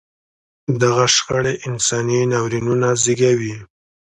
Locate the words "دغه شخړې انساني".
0.81-2.19